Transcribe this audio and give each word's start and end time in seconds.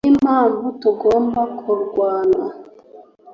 Ninimpamvu 0.03 0.65
tugomba 0.81 1.41
kurwana 1.59 2.41